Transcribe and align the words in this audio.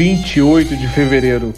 28 0.00 0.78
de 0.78 0.88
fevereiro, 0.88 1.52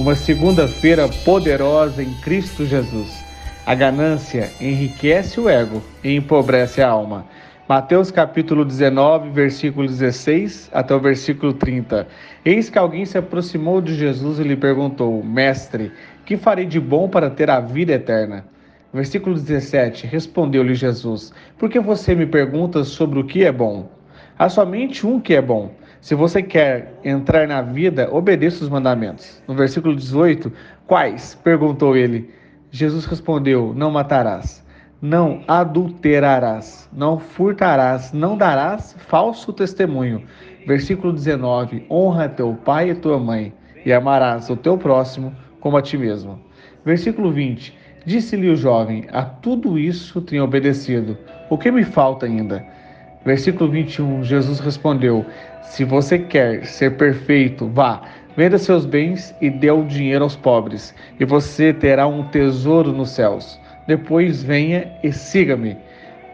uma 0.00 0.14
segunda-feira 0.14 1.06
poderosa 1.26 2.02
em 2.02 2.10
Cristo 2.22 2.64
Jesus. 2.64 3.22
A 3.66 3.74
ganância 3.74 4.50
enriquece 4.58 5.38
o 5.38 5.46
ego 5.46 5.82
e 6.02 6.16
empobrece 6.16 6.80
a 6.80 6.88
alma. 6.88 7.26
Mateus 7.68 8.10
capítulo 8.10 8.64
19, 8.64 9.28
versículo 9.28 9.86
16 9.86 10.70
até 10.72 10.94
o 10.94 11.00
versículo 11.00 11.52
30. 11.52 12.08
Eis 12.46 12.70
que 12.70 12.78
alguém 12.78 13.04
se 13.04 13.18
aproximou 13.18 13.82
de 13.82 13.94
Jesus 13.94 14.38
e 14.38 14.42
lhe 14.42 14.56
perguntou: 14.56 15.22
Mestre, 15.22 15.92
que 16.24 16.38
farei 16.38 16.64
de 16.64 16.80
bom 16.80 17.10
para 17.10 17.28
ter 17.28 17.50
a 17.50 17.60
vida 17.60 17.92
eterna? 17.92 18.46
Versículo 18.90 19.34
17: 19.34 20.06
Respondeu-lhe 20.06 20.74
Jesus: 20.74 21.30
Por 21.58 21.68
que 21.68 21.78
você 21.78 22.14
me 22.14 22.24
pergunta 22.24 22.84
sobre 22.84 23.18
o 23.18 23.24
que 23.24 23.44
é 23.44 23.52
bom? 23.52 23.90
Há 24.38 24.48
somente 24.48 25.06
um 25.06 25.20
que 25.20 25.34
é 25.34 25.42
bom. 25.42 25.81
Se 26.02 26.16
você 26.16 26.42
quer 26.42 26.98
entrar 27.04 27.46
na 27.46 27.62
vida, 27.62 28.08
obedeça 28.12 28.64
os 28.64 28.68
mandamentos. 28.68 29.40
No 29.46 29.54
versículo 29.54 29.94
18, 29.94 30.52
quais? 30.84 31.36
perguntou 31.44 31.96
ele. 31.96 32.28
Jesus 32.72 33.04
respondeu: 33.04 33.72
Não 33.72 33.88
matarás, 33.88 34.66
não 35.00 35.44
adulterarás, 35.46 36.90
não 36.92 37.20
furtarás, 37.20 38.12
não 38.12 38.36
darás 38.36 38.96
falso 39.06 39.52
testemunho. 39.52 40.24
Versículo 40.66 41.12
19: 41.12 41.86
Honra 41.88 42.28
teu 42.28 42.52
pai 42.64 42.90
e 42.90 42.94
tua 42.96 43.20
mãe, 43.20 43.54
e 43.86 43.92
amarás 43.92 44.50
o 44.50 44.56
teu 44.56 44.76
próximo 44.76 45.32
como 45.60 45.76
a 45.76 45.82
ti 45.82 45.96
mesmo. 45.96 46.40
Versículo 46.84 47.30
20: 47.30 47.78
Disse-lhe 48.04 48.48
o 48.48 48.56
jovem: 48.56 49.06
A 49.12 49.22
tudo 49.22 49.78
isso 49.78 50.20
tenho 50.20 50.42
obedecido. 50.42 51.16
O 51.48 51.56
que 51.56 51.70
me 51.70 51.84
falta 51.84 52.26
ainda? 52.26 52.81
Versículo 53.24 53.70
21, 53.70 54.24
Jesus 54.24 54.58
respondeu: 54.58 55.24
Se 55.62 55.84
você 55.84 56.18
quer 56.18 56.66
ser 56.66 56.96
perfeito, 56.96 57.68
vá, 57.68 58.02
venda 58.36 58.58
seus 58.58 58.84
bens 58.84 59.34
e 59.40 59.48
dê 59.48 59.70
o 59.70 59.84
dinheiro 59.84 60.24
aos 60.24 60.34
pobres, 60.34 60.94
e 61.20 61.24
você 61.24 61.72
terá 61.72 62.06
um 62.06 62.24
tesouro 62.24 62.92
nos 62.92 63.10
céus. 63.10 63.60
Depois 63.86 64.42
venha 64.42 64.92
e 65.04 65.12
siga-me. 65.12 65.76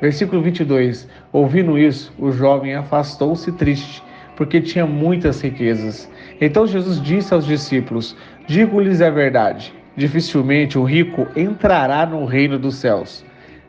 Versículo 0.01 0.41
22, 0.41 1.09
ouvindo 1.33 1.79
isso, 1.79 2.13
o 2.19 2.31
jovem 2.31 2.75
afastou-se 2.75 3.51
triste, 3.53 4.03
porque 4.37 4.61
tinha 4.61 4.87
muitas 4.87 5.43
riquezas. 5.43 6.09
Então 6.41 6.67
Jesus 6.67 7.03
disse 7.03 7.35
aos 7.35 7.45
discípulos: 7.45 8.17
Digo-lhes 8.47 9.03
a 9.03 9.11
verdade, 9.11 9.75
dificilmente 9.95 10.79
o 10.79 10.85
rico 10.85 11.27
entrará 11.37 12.07
no 12.07 12.25
reino 12.25 12.59
dos 12.59 12.77
céus. 12.77 13.27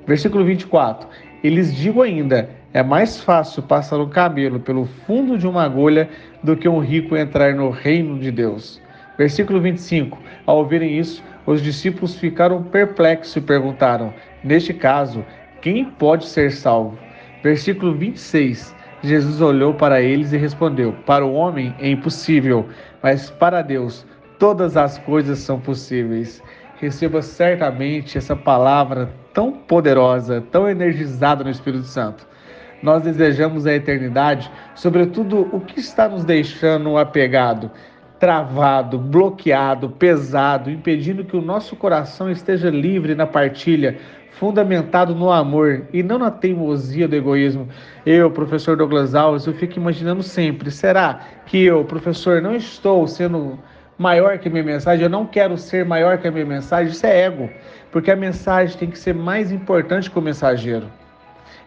Versículo 0.07 0.45
24, 0.45 1.07
e 1.43 1.49
lhes 1.49 1.75
digo 1.75 2.01
ainda: 2.01 2.49
é 2.73 2.83
mais 2.83 3.19
fácil 3.19 3.63
passar 3.63 3.99
um 3.99 4.09
camelo 4.09 4.59
pelo 4.59 4.85
fundo 4.85 5.37
de 5.37 5.47
uma 5.47 5.63
agulha 5.63 6.09
do 6.43 6.55
que 6.55 6.69
um 6.69 6.79
rico 6.79 7.17
entrar 7.17 7.53
no 7.55 7.69
reino 7.71 8.19
de 8.19 8.31
Deus. 8.31 8.79
Versículo 9.17 9.59
25. 9.59 10.17
Ao 10.45 10.57
ouvirem 10.57 10.97
isso, 10.97 11.23
os 11.45 11.61
discípulos 11.61 12.15
ficaram 12.15 12.61
perplexos 12.61 13.35
e 13.35 13.41
perguntaram: 13.41 14.13
Neste 14.43 14.73
caso, 14.73 15.25
quem 15.61 15.85
pode 15.85 16.27
ser 16.27 16.51
salvo? 16.51 16.97
Versículo 17.43 17.95
26. 17.95 18.75
Jesus 19.01 19.41
olhou 19.41 19.73
para 19.73 20.01
eles 20.01 20.31
e 20.31 20.37
respondeu: 20.37 20.93
Para 21.05 21.25
o 21.25 21.33
homem 21.33 21.73
é 21.79 21.89
impossível, 21.89 22.67
mas 23.01 23.31
para 23.31 23.63
Deus 23.63 24.05
todas 24.37 24.77
as 24.77 24.97
coisas 24.99 25.39
são 25.39 25.59
possíveis. 25.59 26.41
Receba 26.79 27.21
certamente 27.21 28.17
essa 28.17 28.35
palavra 28.35 29.09
tão 29.33 29.51
poderosa, 29.51 30.41
tão 30.51 30.69
energizada 30.69 31.43
no 31.43 31.49
Espírito 31.49 31.83
Santo 31.83 32.29
nós 32.81 33.03
desejamos 33.03 33.65
a 33.65 33.73
eternidade, 33.73 34.51
sobretudo 34.75 35.49
o 35.51 35.59
que 35.59 35.79
está 35.79 36.07
nos 36.07 36.23
deixando 36.23 36.97
apegado, 36.97 37.71
travado, 38.19 38.97
bloqueado, 38.97 39.89
pesado, 39.89 40.69
impedindo 40.69 41.23
que 41.23 41.37
o 41.37 41.41
nosso 41.41 41.75
coração 41.75 42.29
esteja 42.29 42.69
livre 42.69 43.15
na 43.15 43.25
partilha, 43.25 43.97
fundamentado 44.31 45.15
no 45.15 45.31
amor 45.31 45.85
e 45.91 46.03
não 46.03 46.17
na 46.17 46.31
teimosia 46.31 47.07
do 47.07 47.15
egoísmo. 47.15 47.67
Eu, 48.05 48.29
professor 48.31 48.77
Douglas 48.77 49.15
Alves, 49.15 49.45
eu 49.45 49.53
fico 49.53 49.79
imaginando 49.79 50.23
sempre: 50.23 50.69
será 50.71 51.21
que 51.45 51.63
eu, 51.63 51.83
professor, 51.83 52.41
não 52.41 52.55
estou 52.55 53.07
sendo 53.07 53.57
maior 53.97 54.37
que 54.37 54.47
a 54.47 54.51
minha 54.51 54.63
mensagem? 54.63 55.03
Eu 55.03 55.09
não 55.09 55.25
quero 55.25 55.57
ser 55.57 55.85
maior 55.85 56.17
que 56.17 56.27
a 56.27 56.31
minha 56.31 56.45
mensagem. 56.45 56.91
Isso 56.91 57.05
é 57.05 57.21
ego, 57.21 57.49
porque 57.91 58.11
a 58.11 58.15
mensagem 58.15 58.77
tem 58.77 58.89
que 58.89 58.99
ser 58.99 59.13
mais 59.13 59.51
importante 59.51 60.09
que 60.09 60.19
o 60.19 60.21
mensageiro. 60.21 60.87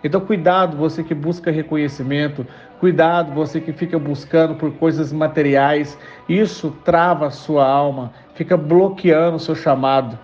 Então, 0.04 0.20
cuidado 0.20 0.76
você 0.76 1.02
que 1.02 1.14
busca 1.14 1.50
reconhecimento, 1.50 2.46
cuidado 2.80 3.32
você 3.32 3.60
que 3.60 3.72
fica 3.72 3.98
buscando 3.98 4.56
por 4.56 4.72
coisas 4.72 5.12
materiais. 5.12 5.96
Isso 6.28 6.76
trava 6.84 7.26
a 7.26 7.30
sua 7.30 7.66
alma, 7.66 8.12
fica 8.34 8.56
bloqueando 8.56 9.36
o 9.36 9.40
seu 9.40 9.54
chamado. 9.54 10.18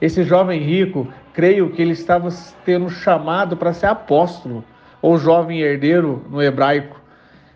Esse 0.00 0.24
jovem 0.24 0.60
rico, 0.60 1.08
creio 1.32 1.70
que 1.70 1.80
ele 1.80 1.92
estava 1.92 2.28
tendo 2.64 2.90
chamado 2.90 3.56
para 3.56 3.72
ser 3.72 3.86
apóstolo, 3.86 4.64
ou 5.00 5.16
jovem 5.18 5.60
herdeiro 5.60 6.24
no 6.28 6.42
hebraico. 6.42 7.00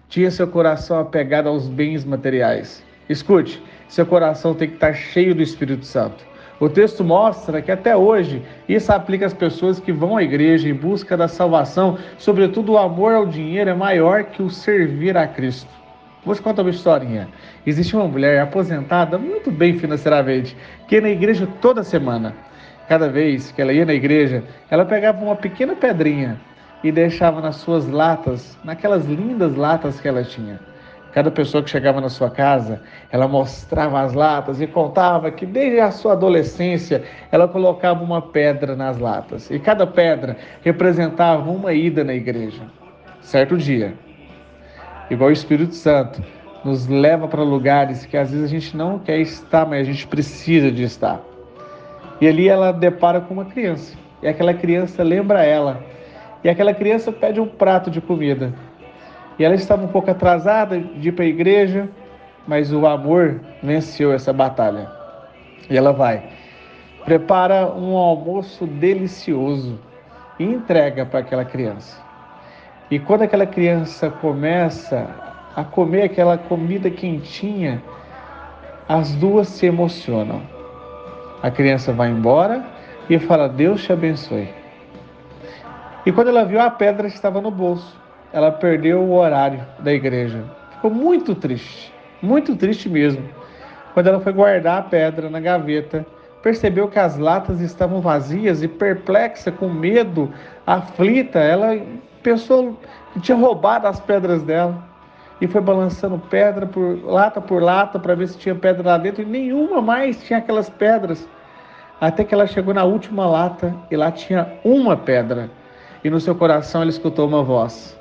Tinha 0.09 0.31
seu 0.31 0.47
coração 0.47 1.01
apegado 1.01 1.49
aos 1.49 1.69
bens 1.69 2.05
materiais. 2.05 2.85
Escute, 3.09 3.63
seu 3.89 4.07
coração 4.07 4.55
tem 4.55 4.69
que 4.69 4.75
estar 4.75 4.93
cheio 4.93 5.35
do 5.35 5.43
Espírito 5.43 5.85
Santo. 5.85 6.25
O 6.61 6.69
texto 6.69 7.05
mostra 7.05 7.63
que 7.63 7.71
até 7.71 7.97
hoje 7.97 8.43
isso 8.69 8.93
aplica 8.93 9.27
às 9.27 9.35
pessoas 9.35 9.79
que 9.79 9.93
vão 9.93 10.17
à 10.17 10.23
igreja 10.25 10.69
em 10.69 10.75
busca 10.75 11.17
da 11.17 11.29
salvação, 11.29 11.97
sobretudo 12.19 12.73
o 12.73 12.79
amor 12.79 13.15
ao 13.15 13.27
dinheiro 13.27 13.71
é 13.71 13.75
maior 13.75 14.25
que 14.25 14.43
o 14.43 14.51
servir 14.51 15.17
a 15.17 15.27
Cristo. 15.27 15.71
Vou 16.25 16.35
te 16.35 16.43
contar 16.43 16.63
uma 16.63 16.71
historinha. 16.71 17.29
Existe 17.65 17.95
uma 17.95 18.09
mulher 18.09 18.41
aposentada 18.41 19.17
muito 19.17 19.53
bem 19.53 19.79
financeiramente, 19.79 20.57
que 20.89 20.97
ia 20.97 21.01
na 21.01 21.11
igreja 21.11 21.49
toda 21.61 21.85
semana. 21.85 22.35
Cada 22.89 23.09
vez 23.09 23.53
que 23.53 23.63
ela 23.63 23.73
ia 23.73 23.87
na 23.87 23.95
igreja, 23.95 24.43
ela 24.69 24.85
pegava 24.85 25.25
uma 25.25 25.37
pequena 25.37 25.77
pedrinha 25.77 26.41
e 26.83 26.91
deixava 26.91 27.41
nas 27.41 27.57
suas 27.57 27.87
latas, 27.89 28.59
naquelas 28.65 29.05
lindas 29.07 29.55
latas 29.55 30.01
que 30.01 30.09
ela 30.09 30.25
tinha. 30.25 30.59
Cada 31.13 31.31
pessoa 31.31 31.63
que 31.63 31.71
chegava 31.71 32.01
na 32.01 32.09
sua 32.09 32.31
casa, 32.31 32.83
ela 33.11 33.27
mostrava 33.27 34.01
as 34.01 34.13
latas 34.13 34.61
e 34.61 34.67
contava 34.67 35.31
que 35.31 35.47
desde 35.47 35.81
a 35.81 35.91
sua 35.91 36.13
adolescência 36.13 37.03
ela 37.33 37.49
colocava 37.49 38.05
uma 38.05 38.21
pedra 38.21 38.77
nas 38.77 38.99
latas. 38.99 39.51
E 39.51 39.59
cada 39.59 39.87
pedra 39.87 40.37
representava 40.63 41.51
uma 41.51 41.73
ida 41.73 42.05
na 42.05 42.15
igreja. 42.15 42.63
Certo 43.21 43.57
dia, 43.57 43.95
igual 45.11 45.31
o 45.31 45.33
Espírito 45.33 45.75
Santo, 45.75 46.23
nos 46.65 46.87
leva 46.87 47.27
para 47.27 47.43
lugares 47.43 48.05
que 48.05 48.17
às 48.17 48.31
vezes 48.31 48.45
a 48.45 48.49
gente 48.49 48.77
não 48.77 48.99
quer 48.99 49.19
estar, 49.19 49.67
mas 49.67 49.81
a 49.81 49.91
gente 49.91 50.07
precisa 50.07 50.71
de 50.71 50.83
estar. 50.83 51.21
E 52.21 52.29
ali 52.29 52.49
ela 52.49 52.73
depara 52.73 53.21
com 53.21 53.35
uma 53.35 53.45
criança. 53.45 53.97
E 54.23 54.29
aquela 54.29 54.53
criança 54.53 55.03
lembra 55.03 55.45
ela. 55.45 55.83
E 56.43 56.49
aquela 56.49 56.75
criança 56.75 57.13
pede 57.13 57.41
um 57.41 57.47
prato 57.47 57.91
de 57.91 58.01
comida. 58.01 58.53
E 59.39 59.45
ela 59.45 59.55
estava 59.55 59.85
um 59.85 59.89
pouco 59.89 60.11
atrasada 60.11 60.81
de 60.81 61.11
ir 61.11 61.13
para 61.13 61.25
a 61.25 61.29
igreja, 61.29 61.89
mas 62.47 62.73
o 62.73 62.87
amor 62.87 63.41
venceu 63.63 64.13
essa 64.13 64.33
batalha. 64.33 64.91
E 65.71 65.77
ela 65.77 65.93
vai, 65.93 66.25
prepara 67.05 67.69
um 67.69 67.97
almoço 67.97 68.67
delicioso 68.67 69.79
e 70.39 70.45
entrega 70.45 71.07
para 71.07 71.21
aquela 71.21 71.45
criança. 71.45 72.03
E 72.91 72.99
quando 72.99 73.23
aquela 73.23 73.47
criança 73.47 74.11
começa 74.11 75.09
a 75.55 75.63
comer 75.63 76.03
aquela 76.03 76.37
comida 76.37 76.91
quentinha, 76.91 77.83
as 78.89 79.15
duas 79.15 79.49
se 79.49 79.67
emocionam. 79.67 80.43
A 81.43 81.51
criança 81.51 81.93
vai 81.93 82.09
embora 82.09 82.65
e 83.09 83.19
fala: 83.19 83.49
Deus 83.49 83.85
te 83.85 83.93
abençoe. 83.93 84.49
E 86.07 86.11
quando 86.11 86.29
ela 86.29 86.45
viu, 86.45 86.61
a 86.61 86.71
pedra 86.71 87.07
estava 87.07 87.41
no 87.41 87.51
bolso 87.51 88.08
ela 88.33 88.51
perdeu 88.51 89.01
o 89.01 89.15
horário 89.15 89.61
da 89.79 89.93
igreja. 89.93 90.43
Ficou 90.73 90.91
muito 90.91 91.35
triste, 91.35 91.93
muito 92.23 92.55
triste 92.57 92.89
mesmo. 92.89 93.23
Quando 93.95 94.07
ela 94.09 94.21
foi 94.21 94.33
guardar 94.33 94.79
a 94.79 94.83
pedra 94.83 95.29
na 95.29 95.41
gaveta, 95.41 96.07
percebeu 96.43 96.89
que 96.89 96.99
as 96.99 97.17
latas 97.17 97.61
estavam 97.61 98.01
vazias 98.01 98.63
e 98.63 98.69
perplexa, 98.69 99.51
com 99.51 99.69
medo, 99.69 100.33
aflita, 100.67 101.39
ela 101.39 101.81
pensou 102.23 102.79
que 103.13 103.21
tinha 103.21 103.37
roubado 103.37 103.87
as 103.87 103.99
pedras 103.99 104.43
dela 104.43 104.83
e 105.41 105.47
foi 105.47 105.61
balançando 105.61 106.19
pedra 106.19 106.67
por 106.67 107.03
lata 107.05 107.41
por 107.41 107.63
lata 107.63 107.99
para 107.99 108.15
ver 108.15 108.29
se 108.29 108.39
tinha 108.39 108.55
pedra 108.55 108.91
lá 108.91 108.99
dentro 108.99 109.23
e 109.23 109.27
nenhuma 109.27 109.81
mais 109.81 110.23
tinha 110.23 110.39
aquelas 110.39 110.69
pedras. 110.69 111.29
Até 112.01 112.23
que 112.23 112.33
ela 112.33 112.47
chegou 112.47 112.73
na 112.73 112.85
última 112.85 113.27
lata 113.27 113.75
e 113.91 113.97
lá 113.97 114.13
tinha 114.13 114.49
uma 114.65 114.97
pedra. 114.97 115.51
E 116.05 116.11
no 116.11 116.21
seu 116.21 116.35
coração 116.35 116.83
ela 116.83 116.91
escutou 116.91 117.27
uma 117.27 117.43
voz: 117.43 117.98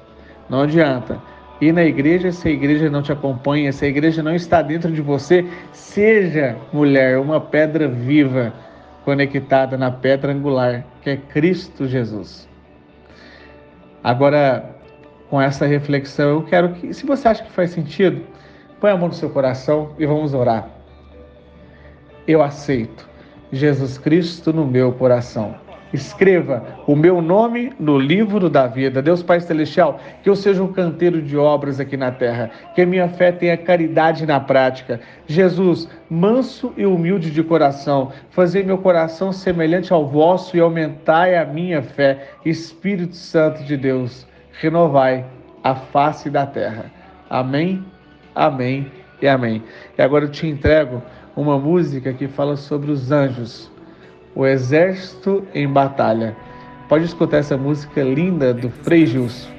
Não 0.50 0.62
adianta 0.62 1.22
ir 1.60 1.72
na 1.72 1.84
igreja 1.84 2.32
se 2.32 2.48
a 2.48 2.52
igreja 2.52 2.90
não 2.90 3.02
te 3.02 3.12
acompanha, 3.12 3.72
se 3.72 3.86
a 3.86 3.88
igreja 3.88 4.22
não 4.24 4.36
está 4.36 4.62
dentro 4.62 4.92
de 4.92 5.02
você. 5.02 5.46
Seja, 5.72 6.56
mulher, 6.72 7.18
uma 7.20 7.42
pedra 7.42 7.88
viva 7.88 8.54
conectada 9.04 9.78
na 9.78 9.90
pedra 9.90 10.34
angular, 10.34 10.86
que 11.02 11.10
é 11.10 11.18
Cristo 11.18 11.88
Jesus. 11.88 12.48
Agora, 14.04 14.76
com 15.30 15.42
essa 15.42 15.66
reflexão, 15.66 16.30
eu 16.30 16.44
quero 16.44 16.74
que, 16.74 16.94
se 16.94 17.06
você 17.06 17.28
acha 17.28 17.44
que 17.44 17.52
faz 17.52 17.72
sentido, 17.72 18.22
põe 18.80 18.92
a 18.92 18.98
mão 18.98 19.08
no 19.08 19.14
seu 19.14 19.30
coração 19.30 19.92
e 19.98 20.06
vamos 20.06 20.34
orar. 20.34 20.70
Eu 22.28 22.42
aceito 22.42 23.08
Jesus 23.52 23.98
Cristo 23.98 24.52
no 24.54 24.66
meu 24.66 24.92
coração. 24.92 25.56
Escreva 25.94 26.66
o 26.86 26.96
meu 26.96 27.22
nome 27.22 27.72
no 27.80 27.98
livro 27.98 28.50
da 28.50 28.68
vida. 28.68 29.02
Deus 29.02 29.24
Pai 29.24 29.40
Celestial, 29.40 30.00
que 30.22 30.30
eu 30.30 30.36
seja 30.36 30.62
um 30.62 30.72
canteiro 30.72 31.22
de 31.22 31.38
obras 31.38 31.80
aqui 31.80 31.96
na 31.96 32.12
terra, 32.12 32.52
que 32.76 32.82
a 32.82 32.86
minha 32.86 33.08
fé 33.08 33.32
tenha 33.32 33.56
caridade 33.56 34.26
na 34.26 34.40
prática. 34.40 35.00
Jesus, 35.26 35.88
manso 36.10 36.74
e 36.76 36.86
humilde 36.86 37.32
de 37.32 37.42
coração, 37.42 38.12
fazer 38.32 38.66
meu 38.66 38.78
coração 38.78 39.32
semelhante 39.32 39.94
ao 39.94 40.06
vosso 40.06 40.58
e 40.58 40.60
aumentai 40.60 41.38
a 41.38 41.46
minha 41.46 41.82
fé. 41.82 42.32
Espírito 42.46 43.16
Santo 43.16 43.64
de 43.64 43.78
Deus, 43.78 44.28
renovai 44.60 45.26
a 45.64 45.74
face 45.74 46.30
da 46.30 46.46
terra. 46.46 46.92
Amém, 47.30 47.84
amém 48.36 48.92
e 49.22 49.28
amém. 49.28 49.64
E 49.98 50.02
agora 50.02 50.26
eu 50.26 50.32
te 50.32 50.48
entrego 50.48 51.02
uma 51.36 51.58
música 51.58 52.14
que 52.14 52.28
fala 52.28 52.56
sobre 52.56 52.92
os 52.92 53.12
anjos, 53.12 53.72
o 54.38 54.46
exército 54.46 55.44
em 55.52 55.68
batalha. 55.68 56.38
Pode 56.88 57.06
escutar 57.06 57.38
essa 57.38 57.58
música 57.58 58.04
linda 58.04 58.54
do 58.54 58.70
Frei 58.70 59.08
Gilson. 59.08 59.50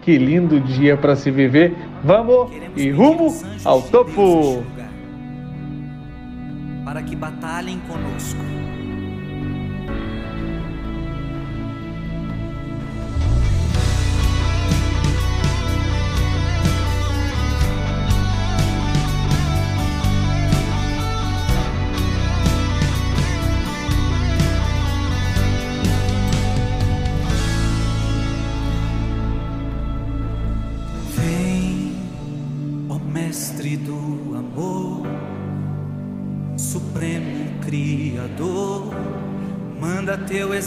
Que 0.00 0.16
lindo 0.16 0.58
dia 0.58 0.96
para 0.96 1.14
se 1.14 1.30
viver. 1.30 1.76
Vamos 2.02 2.50
e 2.74 2.90
rumo 2.90 3.28
ao 3.62 3.82
topo! 3.82 4.64
Para 6.82 7.02
que 7.02 7.14
batalhem 7.14 7.78
conosco 7.80 8.40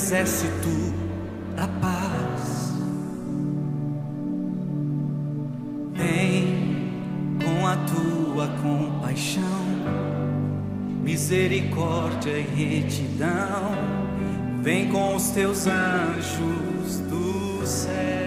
exército 0.05 0.93
a 1.57 1.67
paz. 1.81 2.71
Vem 5.93 6.91
com 7.43 7.65
a 7.65 7.75
tua 7.77 8.47
compaixão, 8.61 9.65
misericórdia 11.01 12.37
e 12.37 12.43
retidão. 12.43 13.71
Vem 14.61 14.89
com 14.89 15.15
os 15.15 15.29
teus 15.29 15.65
anjos 15.65 16.99
do 17.09 17.65
céu. 17.65 18.24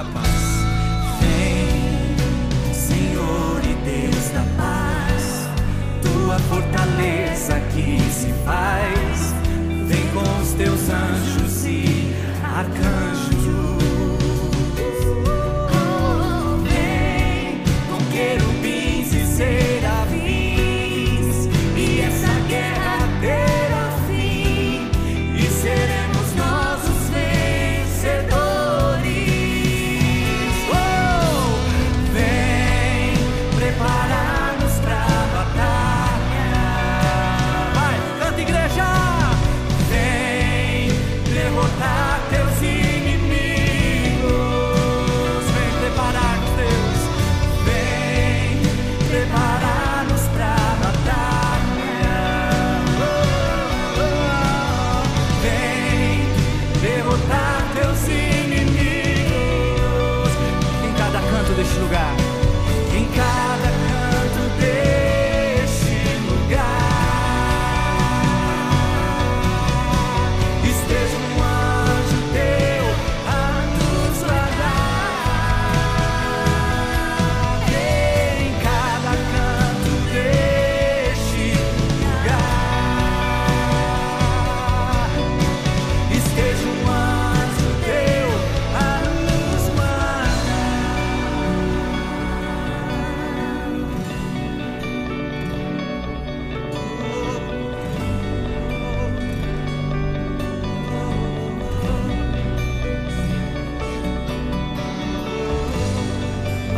Da 0.00 0.04
paz. 0.04 0.26
Vem, 1.20 2.74
Senhor 2.74 3.60
e 3.64 3.74
Deus 3.84 4.30
da 4.30 4.44
paz, 4.56 5.48
tua 6.02 6.38
fortaleza 6.38 7.60
que 7.74 8.00
se 8.10 8.32
faz, 8.44 9.34
vem 9.86 10.06
com 10.14 10.40
os 10.40 10.52
teus 10.52 10.88
anjos 10.88 11.19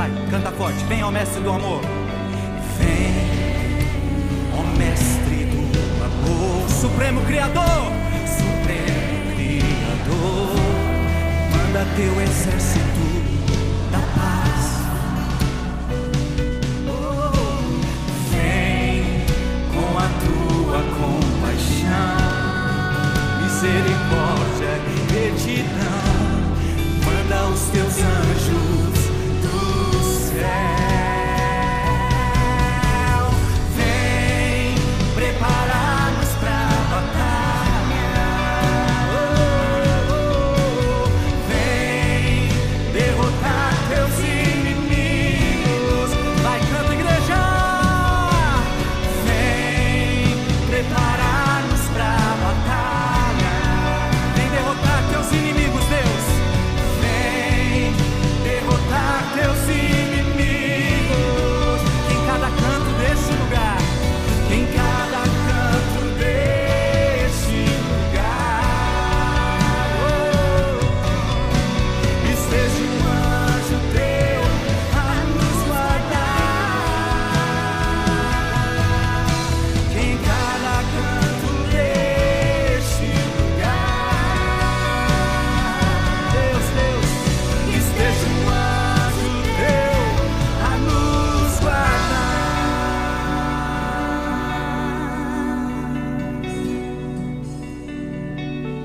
Vai, 0.02 0.10
canta 0.32 0.50
forte. 0.50 0.84
Vem, 0.86 1.04
ó 1.04 1.12
mestre 1.12 1.40
do 1.42 1.50
amor. 1.50 1.80
Vem, 2.76 3.22
ó 4.52 4.62
mestre 4.76 5.44
do 5.44 5.60
amor. 6.04 6.68
Supremo 6.68 7.20
Criador. 7.20 7.92
Supremo 8.26 9.32
Criador. 9.36 10.56
Manda 11.52 11.86
teu 11.94 12.20
exército 12.20 13.04
da 13.92 14.00
paz. 14.18 14.62
Vem 18.32 19.24
com 19.72 19.98
a 19.98 20.08
tua 20.24 20.82
compaixão 20.98 22.16
misericórdia 23.40 24.72
e 24.88 24.96
retidão. 25.12 26.02
Manda 27.04 27.38
os 27.50 27.60
teus 27.68 27.98
anjos 27.98 28.21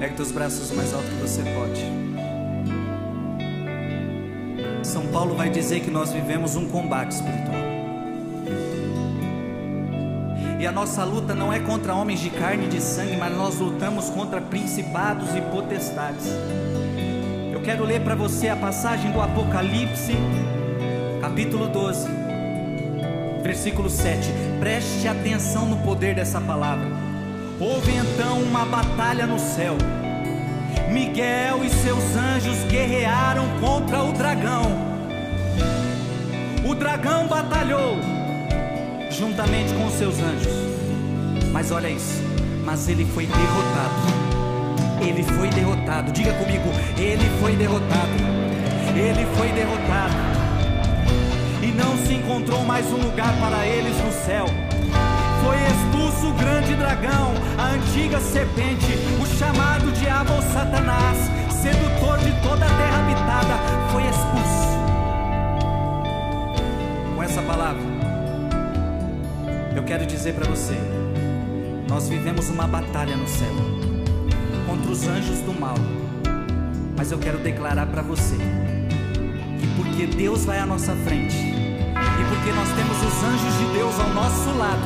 Pegue 0.08 0.16
teus 0.16 0.32
braços 0.32 0.72
mais 0.72 0.94
alto 0.94 1.06
que 1.06 1.16
você 1.16 1.42
pode. 1.44 1.84
São 4.82 5.06
Paulo 5.08 5.36
vai 5.36 5.50
dizer 5.50 5.82
que 5.82 5.92
nós 5.92 6.14
vivemos 6.14 6.56
um 6.56 6.70
combate 6.70 7.12
espiritual. 7.12 7.58
E 10.58 10.66
a 10.66 10.72
nossa 10.72 11.04
luta 11.04 11.36
não 11.36 11.52
é 11.52 11.60
contra 11.60 11.94
homens 11.94 12.22
de 12.22 12.30
carne 12.30 12.68
e 12.68 12.70
de 12.70 12.80
sangue, 12.80 13.18
mas 13.18 13.36
nós 13.36 13.60
lutamos 13.60 14.10
contra 14.10 14.40
principados 14.40 15.36
e 15.36 15.42
potestades. 15.42 16.28
Eu 17.52 17.62
quero 17.62 17.84
ler 17.84 18.00
para 18.00 18.16
você 18.16 18.48
a 18.48 18.56
passagem 18.56 19.12
do 19.12 19.20
Apocalipse, 19.20 20.16
capítulo 21.20 21.68
12, 21.68 22.08
versículo 23.44 23.90
7. 23.90 24.30
Preste 24.62 25.06
atenção 25.06 25.66
no 25.66 25.76
poder 25.84 26.16
dessa 26.16 26.40
palavra. 26.40 26.97
Houve 27.60 27.92
então 27.96 28.40
uma 28.44 28.66
batalha 28.66 29.26
no 29.26 29.40
céu. 29.40 29.76
Miguel 30.92 31.66
e 31.66 31.70
seus 31.72 32.16
anjos 32.16 32.64
guerrearam 32.70 33.48
contra 33.60 34.04
o 34.04 34.14
dragão. 34.14 34.64
O 36.64 36.76
dragão 36.76 37.28
batalhou 37.28 37.98
juntamente 39.10 39.74
com 39.74 39.90
seus 39.90 40.20
anjos. 40.20 40.54
Mas 41.52 41.72
olha 41.72 41.90
isso, 41.90 42.22
mas 42.64 42.88
ele 42.88 43.06
foi 43.06 43.26
derrotado. 43.26 44.28
Ele 45.02 45.24
foi 45.24 45.50
derrotado. 45.50 46.12
Diga 46.12 46.34
comigo, 46.34 46.70
ele 46.96 47.28
foi 47.42 47.56
derrotado. 47.56 48.14
Ele 48.96 49.26
foi 49.36 49.48
derrotado. 49.50 50.14
E 51.64 51.72
não 51.72 51.98
se 52.06 52.14
encontrou 52.14 52.64
mais 52.64 52.86
um 52.92 52.98
lugar 52.98 53.34
para 53.40 53.66
eles 53.66 53.98
no 53.98 54.12
céu. 54.12 54.46
Foi 55.44 55.58
expulso 55.58 56.30
o 56.30 56.34
grande 56.34 56.76
dragão, 56.76 57.34
a 57.58 57.72
antiga 57.72 58.20
serpente, 58.20 58.94
o 59.22 59.26
chamado 59.38 59.92
diabo 59.94 60.42
Satanás, 60.54 61.18
sedutor 61.52 62.18
de 62.20 62.32
toda 62.42 62.66
a 62.66 62.70
terra 62.70 63.00
habitada, 63.00 63.58
foi 63.92 64.04
expulso. 64.04 64.68
Com 67.16 67.24
essa 67.24 67.42
palavra, 67.42 67.82
eu 69.76 69.84
quero 69.84 70.06
dizer 70.06 70.34
para 70.34 70.48
você: 70.48 70.78
nós 71.88 72.10
vivemos 72.10 72.50
uma 72.50 72.68
batalha 72.68 73.16
no 73.16 73.28
céu 73.28 73.54
contra 74.68 74.92
os 74.92 75.08
anjos 75.08 75.40
do 75.40 75.58
mal. 75.58 75.76
Mas 76.98 77.12
eu 77.12 77.18
quero 77.20 77.38
declarar 77.38 77.86
para 77.88 78.02
você 78.02 78.36
que 79.60 79.68
porque 79.76 80.06
Deus 80.08 80.46
vai 80.46 80.60
à 80.60 80.66
nossa 80.66 80.94
frente 80.96 81.38
e 81.38 82.24
porque 82.30 82.52
nós 82.52 82.70
temos 82.70 82.98
os 82.98 83.24
anjos 83.24 83.58
de 83.60 83.78
Deus 83.78 84.00
ao 84.00 84.10
nosso 84.10 84.58
lado, 84.58 84.82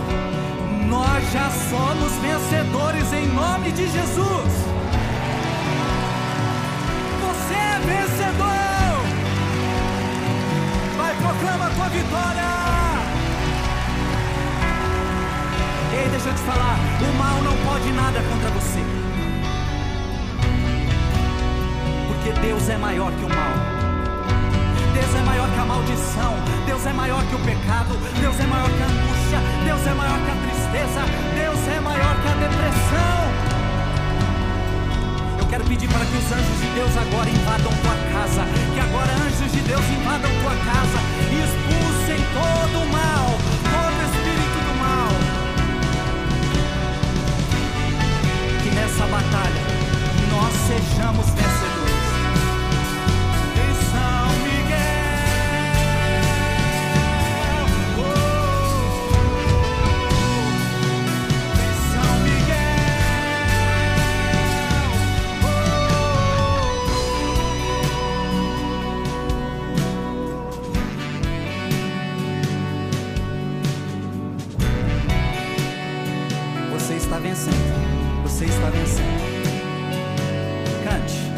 nós 0.91 1.23
já 1.31 1.49
somos 1.69 2.11
vencedores 2.17 3.13
em 3.13 3.25
nome 3.27 3.71
de 3.71 3.87
Jesus. 3.89 4.51
Você 7.23 7.53
é 7.53 7.79
vencedor. 7.91 8.99
Vai, 10.97 11.15
proclama 11.15 11.67
a 11.67 11.69
tua 11.69 11.87
vitória. 11.87 12.51
Ei, 15.93 16.09
deixa 16.09 16.27
eu 16.27 16.33
te 16.33 16.41
falar, 16.41 16.77
o 16.99 17.17
mal 17.17 17.37
não 17.41 17.55
pode 17.65 17.89
nada 17.93 18.19
contra 18.29 18.49
você. 18.49 18.83
Porque 22.09 22.33
Deus 22.41 22.67
é 22.67 22.77
maior 22.77 23.11
que 23.13 23.23
o 23.23 23.29
mal. 23.29 23.53
Deus 24.93 25.15
é 25.15 25.23
maior 25.23 25.49
que 25.49 25.59
a 25.59 25.65
maldição. 25.65 26.33
Deus 26.65 26.85
é 26.85 26.91
maior 26.91 27.23
que 27.27 27.35
o 27.35 27.39
pecado. 27.39 27.93
Deus 28.19 28.37
é 28.37 28.45
maior 28.45 28.69
que 28.69 28.83
a 28.83 28.87
angústia. 28.87 29.39
Deus 29.65 29.87
é 29.87 29.93
maior 29.93 30.17
que 30.17 30.31
a 30.31 30.35
tristeza. 30.35 30.60
Deus 30.71 31.67
é 31.67 31.79
maior 31.81 32.15
que 32.21 32.27
a 32.29 32.33
depressão. 32.47 33.19
Eu 35.37 35.45
quero 35.47 35.65
pedir 35.65 35.89
para 35.89 36.05
que 36.05 36.15
os 36.15 36.31
anjos 36.31 36.59
de 36.61 36.67
Deus 36.73 36.95
agora 36.95 37.29
invadam 37.29 37.71
tua 37.83 37.95
casa. 38.13 38.45
Que 38.73 38.79
agora 38.79 39.11
anjos 39.27 39.51
de 39.51 39.59
Deus 39.67 39.83
invadam 39.89 40.31
tua 40.41 40.55
casa 40.63 40.99
e 41.29 41.35
expulsem 41.43 42.23
todo 42.31 42.83
o 42.83 42.87
mal, 42.87 43.37
Você 78.23 78.45
está 78.45 78.69
vencendo. 78.69 79.21
Cante. 80.83 81.30